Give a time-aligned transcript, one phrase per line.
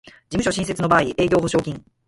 [0.31, 1.79] 事務所新設の場合の営業保証金